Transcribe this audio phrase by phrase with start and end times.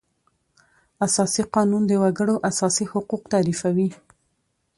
[1.05, 3.89] اساسي قانون د وکړو اساسي حقوق تعریفوي.